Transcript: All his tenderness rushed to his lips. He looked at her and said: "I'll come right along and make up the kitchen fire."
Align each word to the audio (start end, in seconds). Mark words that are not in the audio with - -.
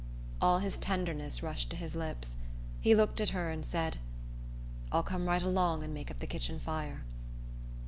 All 0.41 0.57
his 0.57 0.77
tenderness 0.79 1.43
rushed 1.43 1.69
to 1.69 1.75
his 1.75 1.93
lips. 1.95 2.33
He 2.79 2.95
looked 2.95 3.21
at 3.21 3.29
her 3.37 3.51
and 3.51 3.63
said: 3.63 3.97
"I'll 4.91 5.03
come 5.03 5.27
right 5.27 5.43
along 5.43 5.83
and 5.83 5.93
make 5.93 6.09
up 6.09 6.17
the 6.17 6.25
kitchen 6.25 6.57
fire." 6.57 7.03